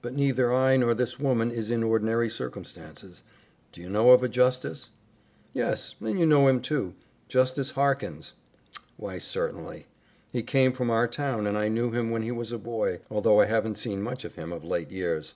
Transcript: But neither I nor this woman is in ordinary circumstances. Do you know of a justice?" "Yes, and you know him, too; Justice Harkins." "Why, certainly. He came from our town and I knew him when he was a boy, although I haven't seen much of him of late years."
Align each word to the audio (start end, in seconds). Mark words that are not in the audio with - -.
But 0.00 0.14
neither 0.14 0.50
I 0.50 0.78
nor 0.78 0.94
this 0.94 1.18
woman 1.20 1.50
is 1.50 1.70
in 1.70 1.82
ordinary 1.82 2.30
circumstances. 2.30 3.22
Do 3.70 3.82
you 3.82 3.90
know 3.90 4.12
of 4.12 4.22
a 4.22 4.26
justice?" 4.30 4.88
"Yes, 5.52 5.94
and 6.00 6.18
you 6.18 6.24
know 6.24 6.48
him, 6.48 6.62
too; 6.62 6.94
Justice 7.28 7.72
Harkins." 7.72 8.32
"Why, 8.96 9.18
certainly. 9.18 9.86
He 10.32 10.42
came 10.42 10.72
from 10.72 10.88
our 10.88 11.06
town 11.06 11.46
and 11.46 11.58
I 11.58 11.68
knew 11.68 11.90
him 11.90 12.10
when 12.10 12.22
he 12.22 12.32
was 12.32 12.50
a 12.50 12.56
boy, 12.56 13.00
although 13.10 13.42
I 13.42 13.44
haven't 13.44 13.76
seen 13.76 14.00
much 14.00 14.24
of 14.24 14.36
him 14.36 14.54
of 14.54 14.64
late 14.64 14.90
years." 14.90 15.34